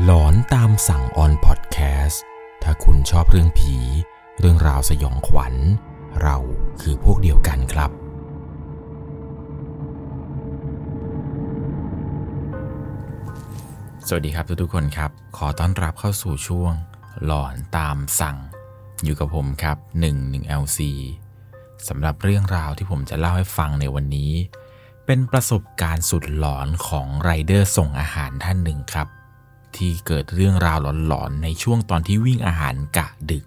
[0.00, 2.22] หลอนตามสั่งออนพอดแคสต์
[2.62, 3.76] ถ้าคุณชอบเรื่องผี
[4.38, 5.54] เรื่องราวสยองขวัญ
[6.22, 6.36] เรา
[6.80, 7.90] คือพวกเดียวกันครับ
[14.08, 16.72] สวัสดีครับทุกๆคนครับ ขอต้อนรับเข้าสู่ช่วง
[17.24, 18.36] หลอนตามสั่ง
[19.04, 19.76] อยู่กับผมครับ
[20.18, 20.78] 11 LC
[21.88, 24.32] สำหรับเรื่องราวที่ผมจะเล่าให้ฟังในวันนี้
[25.06, 29.08] เป็นประสบการณ์สุดหลอนของไรเดอร์ส่งอาหารท่านหนึ่งครับ
[29.76, 33.44] ที่เกิดเรื่องราวหลอนๆ ในช่วงตอนที่วิ่งอาหารกะดึก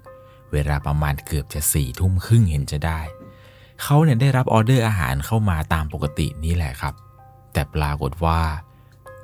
[0.52, 3.02] เวลาประมาณเกือบจะสี่ทุ่มครึ่งเห็นจะได้
[3.82, 6.94] เขาเนี่ยได้รับออเดอร์อาหารเข้ามาตามปกตินี่แหละครับ
[7.54, 8.42] แต่ปรากฏว่า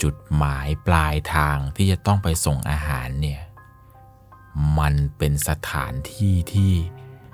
[0.02, 3.42] จุดหมายปลายทางที่จะต้องไปส่งอาหารเนี่ย
[4.80, 6.74] มันเป็นสถานที่ที่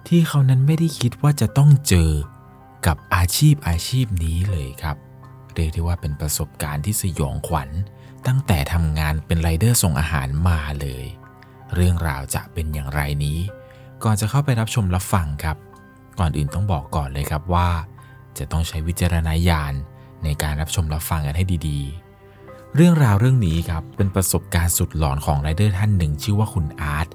[0.08, 2.12] ที่เขานั้นไม่ได้คิดว่าจะต้องเจอ
[2.88, 4.98] กับอาชีพอาชีพนี้เลยครับ
[5.54, 7.70] เรียกได้ว่าเป็นประสบการณ์ที่สยองขวัญ
[8.28, 11.06] ตั้งแต่ทำงานเป็นไรเดอร์ส่งอาหารมาเลย
[11.76, 13.40] เรื่องราวจะเป็นอย่างไรนี้
[14.04, 15.58] ก่อนจะเข้าไปรับชมรับฟังครับ
[16.20, 17.70] ก่อนอื่นต้องบอกก่อนเลยครับว่า
[18.38, 19.74] จะต้องใช้วิจารณญาณ
[20.24, 27.08] ในการรับชมรับฟังกันให้ดีๆ เรื่องราวเรื่องนี้ครับเป็นประสบการณ์สุดหลอนของไรเดอร์ท่านหนึ่งชื่อว่าคุณอาร์ต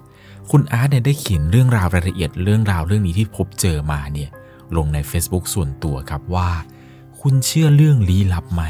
[0.51, 4.31] คุณอาร์ตเนี่ยได้เขียนเรื่องราวรายละเอียดเรื่องราวเรื่องนี้ที่พบเจอมาเนี่ย
[4.77, 6.51] ลงใน Facebook ส่วนตัวครับว่า
[7.21, 8.63] คุณเชื่อเรื่องลี้ลับไหม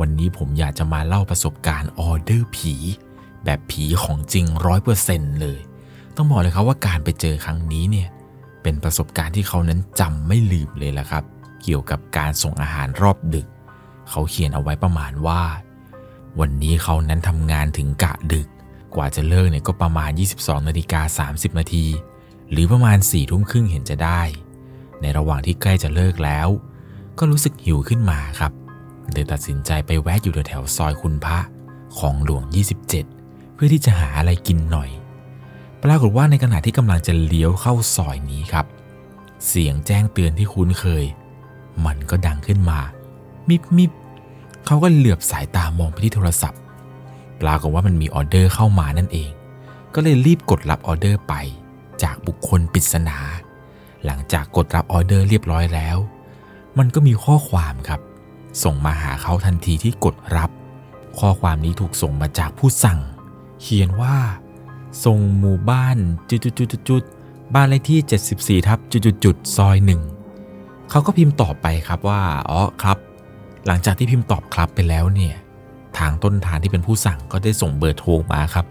[0.00, 2.74] วันนี้ผมอยากจะมาเล่าประสบการณ์ออเดอร์ผี
[3.44, 5.60] แบบผีของจริงร้อยเปอร์เซ็นต์เลย
[6.16, 8.08] ต้องบอกเลยครับว่าการไปเจอครั้งนี้เนี่ย
[8.62, 11.24] เป็นประสบการณ์ที่เขานั้นจำไม่ลืมเลยละครับ
[11.62, 13.46] เกี่ยวกับการส่งอาหารรอบดึก
[14.10, 15.42] เขาเขียนเอาไว้ประมาณว่า
[16.40, 18.48] วันนี้เขานั้นทำงานถึงกะดึก
[18.94, 21.86] กว่าจะเลิกเนี่ยก็ประมาณ 22นาฬิกา30นาที
[22.50, 24.22] หรือประมาณ4ทุ่มครึ่งเห็นจะได้
[25.00, 26.48] ในระหว่างที่ใกล้จะเลิกแล้ว
[27.18, 28.52] ก็รู้สึกหิวขึ้นมาครับ
[29.12, 31.38] เลยตัดสินใจไปแวะอยู่แถวซอยคุณพระ
[31.98, 32.42] ของหลวง
[32.98, 34.90] 27 เพื่อที่จะหาอะไรกินหน่อย
[35.82, 38.66] ปรากฏว่าในขณะที่กำลังจะเลี้ยวเข้าซอยนี้ครับ
[39.46, 41.04] เสียงแจ้งเตือนที่คุ้นเคย
[41.86, 42.80] มันก็ดังขึ้นมา
[43.48, 43.90] มิบมิบ
[44.66, 46.60] เขาก็เหลือบสายตามองไปที่โทรศัพท์
[47.40, 49.30] ปรากฏว่ามันมีออเดอร์เข้ามานั่นเอง
[49.94, 51.34] ก็เลยรีบกดรับออเดอร์ไป
[52.02, 53.18] จากบุคคลปริศนา
[54.04, 55.96] หลังจากกดรับออเดอร์เรียบร้อยแล้ว
[56.78, 58.00] มันก็มีข้อความครับ
[58.62, 60.50] ส่งมาหาเขาทันทีที่กดรับ
[61.18, 62.98] ข้อความนี้ถูกส่งมาจากผู้สั่ง
[63.60, 64.16] เขียนว่า
[65.04, 65.96] ส่งหมู่บ้าน
[66.30, 68.78] จุดๆๆบ้านเลขที่ 74ทับ
[69.24, 70.00] จุดๆซอยหนึ่ง
[70.90, 72.98] เขาก็พิมพ์ตอบไปครับว่าอ๋อครับ
[73.66, 75.34] หลังจากที่พิมพ์ตอบครับไปแล้วเนี่ย
[75.98, 78.66] ทางต้นทางที่เป็นผู้สั่งก็ได้ส่งเบอร์โทรมาครับ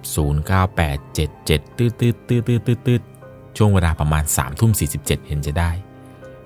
[0.76, 3.02] 098777ตืดตืดตืดตืดตืดตืด
[3.58, 4.72] ช่วงเวลาประมาณ3ทุ่ม
[5.02, 5.72] 47 เห็นจะได้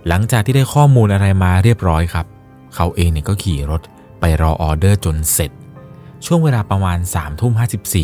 [0.07, 2.25] หลังจากที่ได้ข้อมูลอะไรมาเรียบร้อยครับ
[2.75, 3.81] เขาเองเนี่ยก็ขี่รถ
[4.19, 5.51] ไปรอออเดอร์จนเสร็จ
[6.25, 7.53] ช่วงเวลาประมาณ3ทุ่ม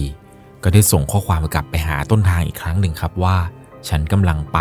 [0.06, 3.38] 54ก็ได้ส่งข้อความกลับไปหาต้นทางอีกครั้งหนึ่งครับว่า
[3.88, 4.60] ฉันกำลังไป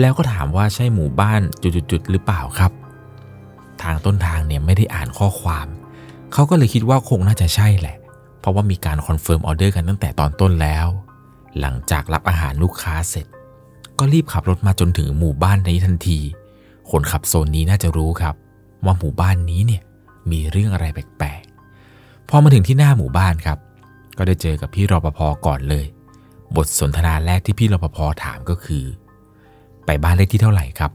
[0.00, 2.72] แล้วก็ถามว่าใช่หมู่บ้านจุดๆๆหรือเปล่าครับ
[3.82, 5.66] ทางต้นทางเนี่ยไม่ได้อ่านข้อความ
[6.32, 7.96] เขาก็เลยคิดว่าคงน่าจะใช่แหละ
[8.40, 10.86] เพราะว่ามีการ confirm ออเดอร์กันตั้งแต่ตอนต้นแล้ว
[11.60, 13.26] หลังจากรับอาหารลูกค้าเสร็จ
[13.98, 16.18] ก็รีบขับรถมาจนถึงหมู่บ้านนี้ทันที
[16.90, 18.34] คนขับโซนนี้น่าจะรู้ครับ
[18.84, 19.82] ว่าหมู่บ้านนี้เนี่ย
[20.30, 23.58] มีเรื่องอะไรแปลกๆ พอมาถึงที่หน้าหมู่บ้านครับ
[24.18, 25.84] ก็ได้เจอกับพี่รปภก่อนเลย
[26.56, 28.84] บทสนทนาแรกที่พี่รปภถามก็คือ
[29.86, 30.92] ไปบ้านเลขที่เท่าไหร่ครับ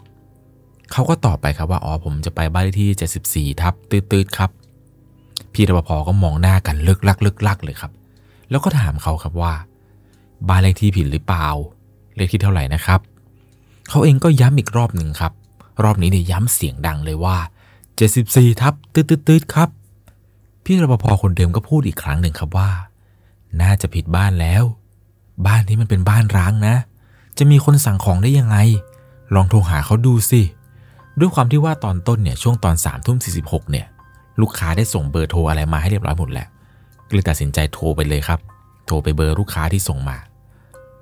[0.91, 4.49] เขาก็ตอบไปครับว่าอ๋อผมจะไปบ้านเลขที่ 74ทับตืดๆครับ
[5.53, 7.91] พี่รปภก็มองหน้ากันเลิกลักเลิกลักเลยครับ
[8.49, 9.53] แล้วก็ถามเขาครับว่า
[10.47, 11.47] บ้านเลขที่ผิดหรือเปล่า
[12.15, 12.99] เลขที่เท่าไหร่นะครับ
[13.89, 15.31] เขาเองก็ย้ำอีกรอบหนึ่งครับ
[15.83, 17.37] รอบนี้เนี่ยย้ำเสียงดังเลยว่า
[17.97, 19.69] 74ทับตืดๆๆครับ
[20.63, 22.69] พี่รปภคนเดิมก็พูดอีกครั้งหนึ่งครับว่า
[23.61, 24.63] น่าจะผิดบ้านแล้ว
[25.47, 26.75] บ้านนี้มันเป็นบ้านร้างนะ
[27.37, 28.57] จะมีคนสั่งของได้ยังไง
[29.35, 30.41] ลองโทรหาเขาดูสิ
[31.19, 33.29] ด้วยความที่ว่าตอนต้นเนี่ยช่วงตอน3ามทุ่มสี
[33.71, 33.87] เนี่ย
[34.41, 36.47] ลูกค้าได้ส่งเบอร์โทรอะไรมาให้เรียบร้อยหมดแล้ว
[37.07, 38.39] ก็เลยตัดสินใจโทรไปเลยครับ
[38.85, 40.17] โทรไปเบอร์ลูกค้าที่ส่งมา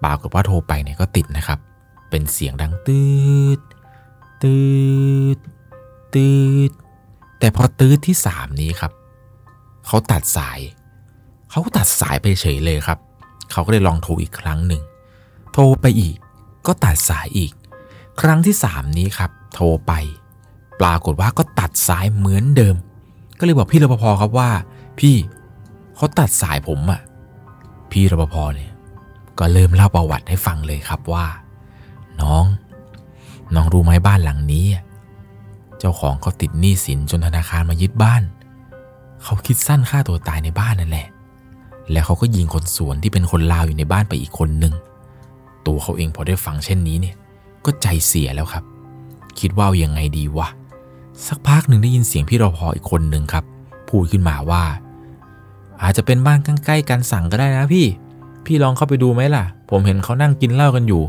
[0.04, 1.60] ปรากฏว่าโทรไปเนี่ยก็ติดนะครับ
[2.10, 3.02] เป็นเสียงดังตื
[3.58, 3.60] ด
[4.44, 4.58] ตื
[5.38, 5.40] ด
[6.14, 6.30] ตื
[6.70, 6.72] ด
[7.40, 8.92] แต่พอตืดที่สามนี้ครับ
[9.88, 10.60] เขาตัดสาย
[11.52, 13.00] เขาตัดสายไปเฉยเลยครับ
[13.52, 14.82] เขาก็เลยลองโทรอีกครั้งหนึ่ง
[15.54, 16.16] โทรไปอีก
[16.68, 17.52] ก็ตัดสายอีก
[18.22, 19.94] ครั้งที่สามนี้ครับ โทรไป
[20.82, 22.76] ปรากฏว่าก็ตัดสายเหมือนเดิม
[23.40, 24.50] ก็เลยบอกพี่รปภครับว่า
[25.00, 25.16] พี่
[25.96, 27.02] เขาตัดสายผมอะ่ะ
[27.92, 28.72] พี่รปภเนี่ย
[29.40, 31.26] ก็เริ่มเล่าประวัติให้ฟังเลยครับว่า
[32.22, 32.46] น้อง
[33.56, 34.66] น้องรู้ไหมบ้านหลังนี้
[35.86, 38.24] จ้าของเขาติดหนี้สินจนธนาคารมายึดบ้าน
[39.24, 41.08] เขาคิดสั้นฆ่าตัวตายในบ้านนั่นแหละ
[41.92, 44.74] แล้วเขาก็ยิงคนสวนที่เป็นคนลาวอยู่ในบ้านไปอีกคนหนึ่ง
[45.68, 47.16] ตัวเขาเองพอได้ฟังเช่นนี้เนี่ย
[47.66, 48.64] ก็ใจเสียแล้วครับ
[49.40, 50.48] คิดว่ายังไงดีวะ
[51.28, 53.44] สักพักหนึ่งได้ยินเสียงพี่รปภอีกคนหนึ่งครับ
[53.90, 54.64] พูดขึ้นมาว่า
[55.82, 57.88] อาจจะเป็นบ้านใกล้ๆกันสั่งก็ได้นะพี่
[58.46, 61.04] พี่ลองเข้าไปดูไหมล่ะ ผมเห็นเขานั่งกินเหล้ากันอยู่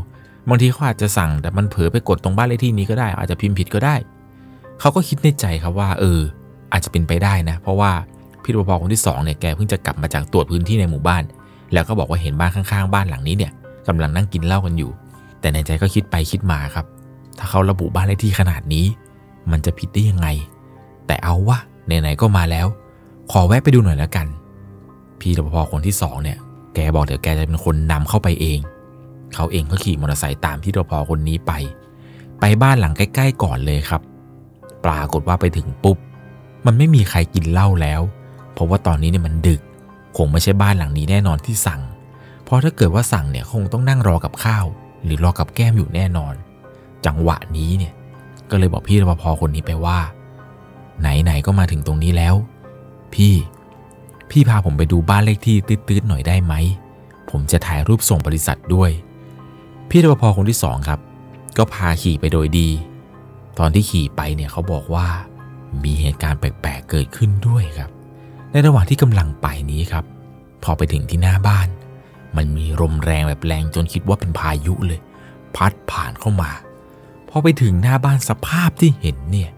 [0.49, 3.95] บางทีเขาอาจจะสั่งแต่มันเผลอไปกดตรงบ้านเลขที่นี้ก็ได้ อาจจะพิมพ์ผิดก็ได้
[4.79, 6.19] เขาก็คิดในใจครับว่า เออ
[6.71, 7.91] อาจจะเป็นไปได้นะ เพราะว่า
[8.43, 11.23] พี่รปภคนที่สองเนี่ยแกเพิ่งจะกลับมาจากตรวจพื้นที่ในหมู่บ้าน
[11.73, 13.51] แล้วก็บอกว่าเห็นบ้านข้างๆ บ้านหลังนี้เนี่ย
[13.87, 14.91] กำลังนั่งกินเหล้ากันอยู่
[15.39, 16.85] แต่ในใจก็คิดไปคิดมาครับ
[17.37, 18.85] ถ้าเขาระบุบ้านเลขที่ขนาดนี้
[19.51, 20.27] มันจะผิดได้ยังไง
[21.07, 22.67] แต่เอาวะไหนๆก็มาแล้ว
[23.31, 24.27] ขอแวะไปดูหน่อยแล้วกัน
[25.19, 26.37] พี่รปภคนที่สองเนี่ย
[26.73, 28.59] แกบอกเดี๋ยวแกจะเป็นคนนำเข้าไปเอง
[29.33, 31.51] เขาเองก็ขี่มอเตอร์ไซค์ตามพี่รปภคนนี้ไป
[32.39, 34.01] ไปบ้านหลังใกล้ ๆ ก่อนเลยครับ
[34.87, 35.97] ปรากฏว่าไปถึงปุ๊บ
[36.65, 38.01] มันไม่มีใครกินเหล้าแล้ว
[38.53, 39.61] เพราะว่าตอนนี้เนี่ยมันดึก
[40.17, 41.81] คงไม่ใช่บ้านหลังนี้แน่นอนที่สั่ง
[42.43, 44.65] เพราะถ้าเกิดว่าสั่งเนี่ยคงต้องนั่งรอกับข้าว
[45.03, 46.33] หรือรอกับแก้มอยู่แน่นอน
[47.05, 47.93] จังหวะนี้เนี่ย
[48.49, 49.99] ก็เลยบอกพี่รปภคนนี้ไปว่า
[50.99, 52.35] ไหนๆก็มาถึงตรงนี้แล้ว
[53.13, 53.33] พี่
[54.29, 56.53] พี่พาผมไปดูบ้านเลขที่ตืดๆหน่อยได้ไหม
[57.29, 58.91] ผมจะถ่ายรูปส่งบริษัทด้วย
[59.89, 60.99] พี่รปภคนที่สองครับ
[61.57, 62.69] ก็พาขี่ไปโดยดี
[63.57, 65.07] ตอนที่ขี่ไปเนี่ยเขาบอกว่า
[65.83, 67.89] มีเหตุการณ์แปลกๆเกิดขึ้นด้วยครับ
[68.51, 70.05] ในระหว่างที่กำลังไปนี้ครับ
[70.63, 71.67] พอไปถึงที่หน้าบ้าน
[72.37, 74.99] มันมีลมแรงแบบแรงจนคิดว่าเป็นพายุเลย
[75.55, 76.51] พัดผ่านเข้ามา
[77.29, 79.51] พอไปถึงหน้าบ้านสภาพที่เห็นเนี่ย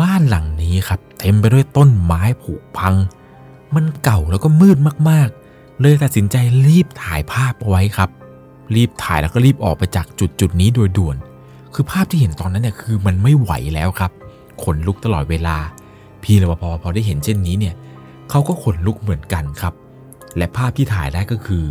[0.00, 2.94] บ้านหลังนี้ครับ เต็มไปด้วยต้นไม้ผุพัง
[3.74, 4.78] มันเก่าแล้วก็มืด
[5.10, 6.36] มากๆ เลยตัดสินใจ
[6.66, 8.10] รีบถ่ายภาพเอาไว้ครับ
[8.74, 11.16] รีบถ่ายแล้วก็รีบออกไปจากจุดจุดนี้โดยด่วน
[11.74, 14.12] คือภาพที่เห็นตอนนั้นเนี่ยคือมันไม่ไหวแล้วครับ
[14.62, 15.56] ขนลุกตลอดเวลา
[16.22, 17.74] พี่รปภพอได้เห็นเช่นนี้เนี่ย
[18.30, 19.74] เขาก็ขนลุกเหมือนกันครับ
[20.36, 21.64] และภาพที่ถ่ายได้ก็คือ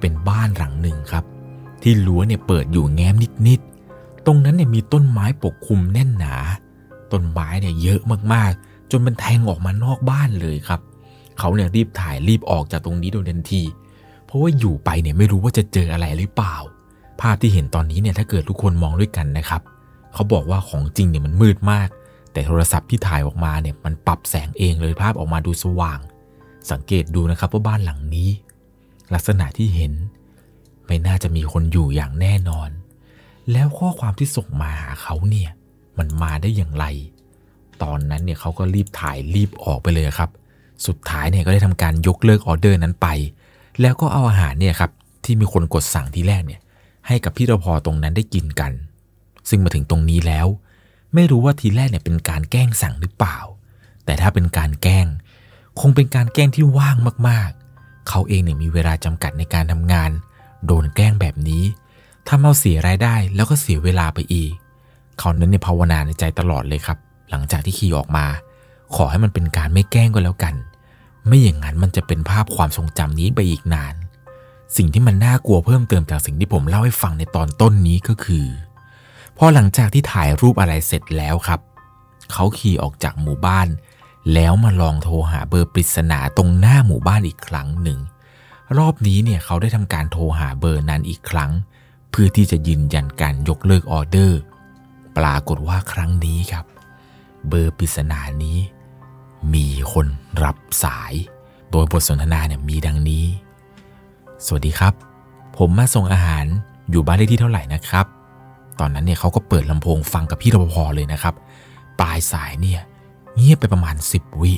[0.00, 1.24] เป็นบ้านหลังหนึ่งครับ
[1.82, 3.14] ที่รั้วเนี่ยเปิดอยู่แง้ม
[3.48, 6.36] นิดๆตรงนั้นเนี่ยมีต้นไม้ปกคลุมแน่นหนา
[7.12, 8.00] ต้นไม้เนี่ยเยอะ
[8.32, 10.80] มากๆ จนมันแทงออกมานอกบ้านเลยครับ
[11.38, 13.62] เขาเนี่ยรีบถ่ายรีบออกจากตรงนี้โดยทันที
[14.26, 16.56] เพราะว่าอยู่ไปเนี่ยไม่รู้ว่าจะเจออะไรหรือเปล่า
[17.20, 19.62] ภาพที่เห็นตอนนี้เนี่ยถ้าเกิดทุกคนมองด้วยกันนะครับ
[20.14, 21.88] เขาบอกว่าของจริงเนี่ยมันมืดมาก
[22.32, 26.00] แต่โทรศัพท์ที่ถ่ายออกมาเนี่ยมันปรับแสงเองเลยภาพออกมาดูสว่าง
[26.70, 28.28] สังเกตดูนะครับว่าบ้านหลังนี้
[29.14, 29.92] ลักษณะที่เห็น
[30.86, 32.70] ไม่น่าจะมีคนอยู่อย่างแน่นอน
[33.52, 35.50] แล้วข้อความที่ส่งมาหาเขาเนี่ย
[35.98, 36.84] มันมาได้อย่างไร
[37.82, 40.30] ตอนนั้นเนี่ยเขาก็รีบถ่ายรีบออกไปเลยครับ
[40.86, 43.08] สุดท้ายเนี่ยก็ได้ทำการยกเลิกออเดอร์นั้นไป
[43.80, 44.90] แล้วก็เอาอาหารเนี่ยครับ
[45.24, 46.60] ที่มีคนกดสั่งทีแรกเนี่ย
[47.06, 48.72] ให้กับพี่รปภตรงนั้นได้กินกัน
[49.48, 50.46] ซึ่งมาถึงตรงนี้แล้ว
[51.14, 53.38] ไม่รู้ว่าทีแรกเนี่ยเป็นการแกล้งสั่งหรือเปล่า
[54.04, 55.06] แต่ถ้าเป็นการแกล้ง
[55.80, 56.96] คงเป็นการแกล้งที่ว่าง
[57.28, 60.10] มากๆ เขาเองเนี่ยมีเวลาจำกัดในการทำงาน
[60.66, 61.64] โดนแกล้งแบบนี้
[62.28, 64.52] ทำเอาเสียรายได้แล้วก็เสียเวลาไปอีก
[65.18, 66.98] เขานั้นเนี่ยภาวนาในใจตลอดเลยครับ
[67.30, 68.26] หลังจากที่ขี่ออกมา
[68.94, 70.54] ขอให้มันเป็นการไม่แกล้งก็แล้วกัน
[71.26, 73.94] ไม่อย่างนั้นมันจะเป็นภาพความทรงจำนี้ไปอีกนาน
[74.76, 78.46] สิ่งที่มันน่ากลัวเพิ่มเติมจากสิ่งที่ผมเล่าให้ฟังในตอนต้นนี้ก็คือ
[79.38, 81.60] พอหลังจากที่ถ่ายรูปอะไรเสร็จแล้วครับ
[82.32, 83.68] เขาขี่ออกจากหมู่บ้าน
[84.34, 87.98] แล้วมาลองโทรหาเบอร์ปริศนาตรงหน้าหมู่บ้านอีกครั้งหนึ่ง
[88.78, 91.52] รอบนี้เนี่ยเขาได้ทำการโทรหาเบอร์นั้นอีกครั้ง
[92.10, 94.40] เพื่อที่จะยืนยันการยกเลิกออเดอร์
[95.16, 96.64] ปรากฏว่าครั้งนี้ครับ
[97.48, 98.58] เบอร์ปริศนานี้
[99.54, 100.06] มีคน
[100.44, 101.12] รับสาย
[101.70, 103.24] โดยบทสนทนาเนี่ยมีดังนี้
[104.46, 104.94] สวัสดีครับ
[105.58, 106.44] ผมมาส่งอาหาร
[106.90, 108.06] อยู่บ้านเลขที่เท่าไหร่นะครับ
[108.80, 111.34] ตอนนั้นเนี่ยเขาก็เปิดลำโพงฟังกับพี่รปภเลยนะครับ
[112.00, 112.80] ปลายสายเนี่ย
[113.36, 114.52] เงียบไปประมาณ 10 วิ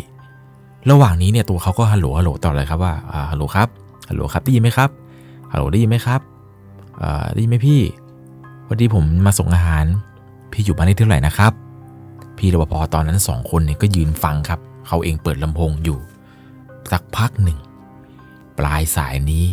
[0.90, 2.94] ระหว่างนี้เนี่ยตัวเขาก็ฮัลโหลฮัลโหลต่อเลยครับว่า
[3.30, 3.68] ฮัลโหลครับ
[4.08, 4.90] ฮัลโหลครับได้ยินไหมครับ
[5.52, 6.20] ฮัลโหลได้ยินไหมครับ
[7.32, 7.80] ได้ยินไหมพี่
[8.68, 9.84] วันนี้ผมมาส่งอาหาร
[10.52, 11.52] พี่อยู่บ้านเลขที่เท่าไหร่นะครับ
[12.38, 15.98] พี่รปภตอนนั้นสองคนเนี่ยก็ยืนฟังครับเขาเองเปิดลำโพงอยู่
[16.92, 17.58] สักพักหนึ่ง
[18.58, 19.44] ปลายสายนี้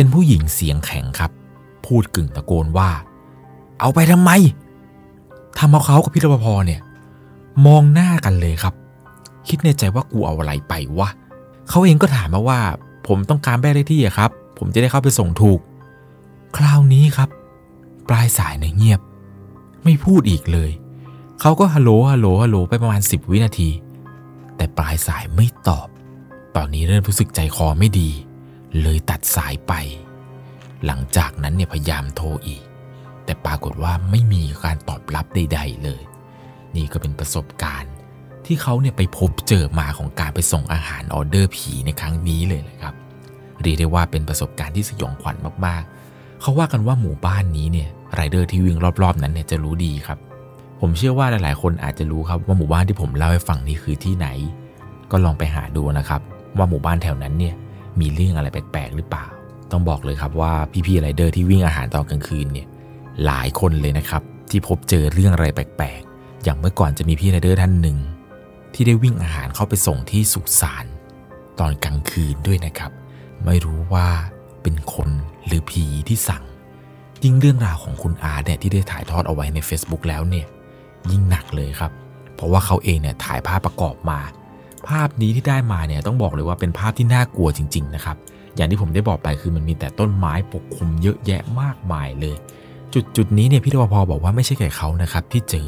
[0.00, 1.30] เป็นผู้หญิงเสียงแข็งครับ
[1.86, 2.90] พูดกึ่งตะโกนว่า
[3.80, 4.30] เอาไปทำไม
[5.58, 6.80] ทำเอาเขากับพี่รปภเนี่ย
[7.66, 8.74] มองหน้ากันเลยครับ
[9.48, 11.08] คิดในใจว่ากูเอาอะไรไปวะ
[11.68, 12.60] เขาเองก็ถามมาว่า
[13.06, 15.60] ผมต้องการแบ้เลขที่อะครับ ผมจะได้เข้าไปส่งถูก
[16.56, 17.28] คราวนี้ครับ
[18.08, 19.00] ปลายสายเนี่ยเงียบ
[19.84, 20.70] ไม่พูดอีกเลย
[21.40, 23.70] เขาก็ฮัลโหลฮัลโหลฮัลโหลไปประมาณ 10 วินาที
[24.56, 25.88] แต่ปลายสายไม่ตอบ
[26.56, 28.10] ตอนนี้เริ่มรู้สึกใจคอไม่ดี
[28.82, 29.72] เลยตัดสายไป
[30.86, 32.62] หลังจากนั้นเนี่ยพยายามโทรอีก
[33.24, 36.02] แต่ปรากฏว่าไม่มีการตอบรับใด ๆ เลย
[36.76, 37.92] นี่ก็เป็นประสบการณ์
[38.46, 42.94] ที่เขาเนี่ยไปพบเจอมาของการไปส่งอาหารออเดอร์ผีในครั้งนี้เลยนะครับ
[43.60, 50.18] เรียกได้ว่าเป็นประสบการณ์ที่สยองขวัญมากๆ เขาว่ากันว่าหมู่บ้านนี้เนี่ยไรเดอร์ที่วิ่งรอบๆ นั้นเนี่ยจะรู้ดีครับ
[50.80, 54.28] ผมเชื่อว่าหลายๆ คนอาจจะรู้ครับว่าหมู่บ้านที่ผมเล่าให้ฟังนี้คือที่ไหน
[55.10, 56.20] ก็ลองไปหาดูนะครับ
[56.56, 57.54] ว่าหมู่บ้านแถวนั้นเนี่ย
[58.00, 59.26] มีเรื่องอะไรแปลกๆหรือเปล่า
[59.72, 60.52] ต้องบอกเลยครับว่า
[60.86, 62.66] พี่ๆไรเดอร์ที่วิ่งอาหารตอนกลางคืนเนี่ย
[63.26, 67.98] หลายคนเลยนะครับ ที่พบเจอเรื่องอะไรแปลกๆ อย่างเมื่อก่อนจะมีพี่ไรเดอร์ท่านหนึ่ง
[68.74, 70.86] ที่ได้วิ่งอาหารเข้าไปส่งที่สุสาน
[71.60, 72.90] ตอนกลางคืนด้วยนะครับ
[73.44, 74.08] ไม่รู้ว่า
[74.62, 75.10] เป็นคน
[75.46, 76.44] หรือผีที่สั่ง
[77.24, 80.46] ยิ่งเรื่องราวของคุณอาร์ตเนี่ยที่ได้ถ่ายทอดเอาไว้ใน Facebook แล้วเนี่ย
[81.10, 81.92] ยิ่งหนักเลยครับ
[82.34, 84.20] เพราะว่าเขาเองเนี่ยถ่ายภาพประกอบมา
[84.88, 88.16] ภาพนี้ที่ได้มาเนี่ยต้องบอกเลยว่าเป็นภาพที่น่ากลัวจริง ๆ นะครับ
[88.56, 92.36] อย่างที่ผมได้บอกไปคือมันมีแต่ต้นไม้ปกคลุมเยอะแยะมากมายเลย
[92.94, 95.66] จุดจุดนี้เนี่ยพี่รปภบอกว่าไม่ใช่แค่เขานะครับที่เจอ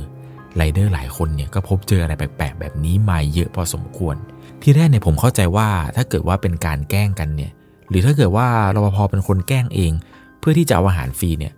[0.56, 4.16] ไรเดอร์หลายคนเนี่ยก็พบเจออะไรแปลกๆแบบนี้มาเยอะพอสมควร
[4.62, 7.52] ที่แรกเนี่ยผมเข้าใจว่าถ้าเกิดว่าเป็นการแกล้งกันเนี่ย
[7.88, 9.92] หรือถ้าเกิดว่ารปภเป็นคนแกล้งเอง
[10.38, 11.52] เพื่อที่จะเอาอาหารฟรีเนี่ย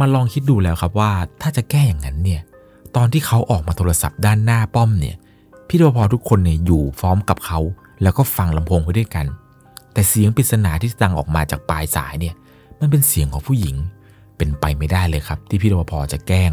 [0.00, 1.10] มาลองคิดดูแล้วครับว่า
[1.42, 2.42] ถ้าจะแก้อย่างนั้นเนี่ย
[2.96, 5.16] ตอนที่เขาออกมาโทรศัพท์ด้านหน้าป้อมเนี่ย
[5.72, 7.58] พี่รปภทุกคนเนี่ยอยู่พร้อมกับเขา
[8.02, 9.26] แล้วก็ฟังลำโพงไปด้วยกัน
[9.92, 12.34] แต่เสียงปริศนาที่ดังออกมาจากปลายสายเนี่ย
[12.80, 13.76] มันเป็นเสียงของผู้หญิง
[14.36, 16.50] เป็นไปไม่ได้เลยครับ ที่พี่รปภจะแกล้ง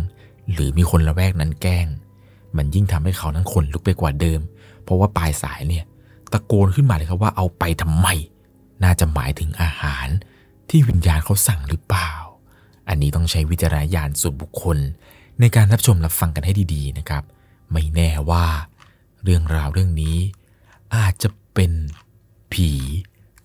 [0.52, 1.86] หรือมีคนละแวกนั้นแกล้ง
[2.58, 4.40] มันยิ่งทำให้เขานั้นขนลุกไปกว่าเดิม
[4.84, 5.84] เพราะว่าปลายสายเนี่ย
[6.32, 8.08] ตะโกนขึ้นมาเลยครับว่าเอาไปทำไม
[8.84, 10.08] น่าจะหมายถึงอาหาร
[10.70, 12.12] ที่วิญญาณเขาสั่งหรือเปล่า
[12.88, 14.78] อันนี้ต้องใช้วิจารณญาณส่วนบุคคล
[15.40, 17.24] ในการรับชมรับฟังกันให้ดีๆนะครับ
[17.72, 18.46] ไม่แน่ว่า
[19.30, 20.18] เรื่องราวเรื่องนี้
[20.96, 21.72] อาจจะเป็น
[22.54, 22.72] ผี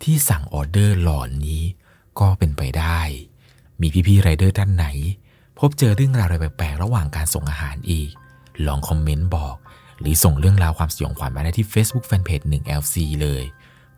[0.03, 1.63] ที่สั่งออเดอร์หลอนนี้
[2.21, 3.01] ก็เป็นไปได้
[3.81, 4.87] มีพี่ๆไรเดอร์ท่านไหน
[5.59, 8.11] พบเจอเรื่องราวอะไรแปลกๆระหว่างการส่งอาหารอีก
[8.67, 9.57] ลองคอมเมนต์บอก
[10.01, 13.43] หรือส่งเรื่องราวความสยองขวัญมาได้ที่ Facebook Fanpage 1 LC เลย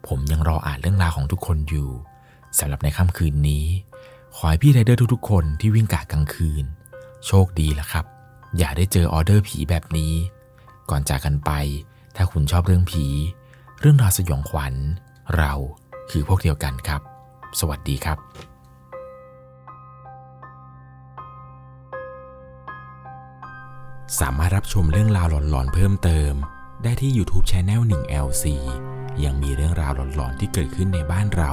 [0.06, 1.90] ผมยังรออ่านเรื่องราวของทุกคนอยู่
[2.58, 3.66] สำหรับในค่ำคืนนี้
[4.34, 6.64] ขอให้พี่ไรเดอร์ทุกๆ คนที่วิ่งกะกลางคืน
[7.26, 8.04] โชคดีละครับ
[8.58, 10.12] อย่าได้เจอออเดอร์ผีแบบนี้
[10.90, 11.50] ก่อนจากกันไป
[12.16, 13.04] ถ้าคุณชอบเรื่องผี
[13.80, 14.74] เรื่องราวสยองขวัญ
[15.36, 15.52] เรา
[16.10, 17.00] คือพวกเดียวกันครับ
[17.60, 18.18] สวัสดีครับ
[24.20, 26.32] สามารถรับชมเรื่องราวหลอนๆ เพิ่มเติม
[26.82, 28.44] ได้ที่ YouTube c h anel 1 LC
[29.24, 31.52] ยังมีเรื่องราวหลอนๆ ที่เกิดขึ้นในบ้านเรา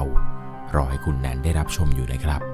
[0.74, 2.51] รอให้คุณแนนได้รับชมอยู่นะครับ